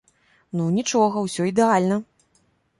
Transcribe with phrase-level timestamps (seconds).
[0.59, 2.03] Ну, нічога, усё ідэальна!